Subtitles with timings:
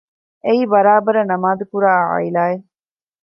[0.45, 2.65] އެއީ ބަރާބަރަށް ނަމާދުކުރާ ޢާއިލާއެއް